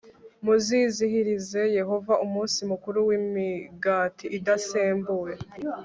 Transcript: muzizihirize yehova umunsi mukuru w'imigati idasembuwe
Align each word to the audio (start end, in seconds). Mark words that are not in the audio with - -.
muzizihirize 0.43 1.61
yehova 1.77 2.13
umunsi 2.25 2.59
mukuru 2.71 2.97
w'imigati 3.07 4.25
idasembuwe 4.37 5.33